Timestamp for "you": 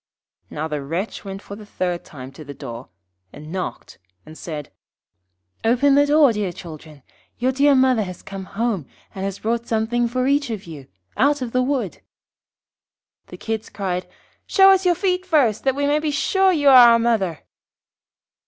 10.65-10.87, 16.51-16.69